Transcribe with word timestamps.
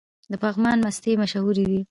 د 0.31 0.33
پګمان 0.41 0.77
مستې 0.85 1.11
مشهورې 1.21 1.63
دي؟ 1.69 1.79